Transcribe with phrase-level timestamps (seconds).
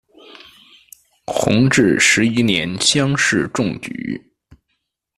[1.27, 4.19] 弘治十一年乡试中举。